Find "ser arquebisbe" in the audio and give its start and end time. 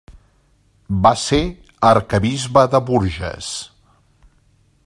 1.25-2.65